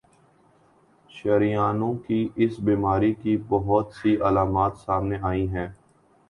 [1.11, 5.67] شریانوں کی اس بیماری کی بہت سی علامات سامنے آئی ہیں